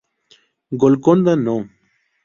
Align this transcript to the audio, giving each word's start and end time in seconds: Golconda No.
Golconda 0.71 1.35
No. 1.35 1.59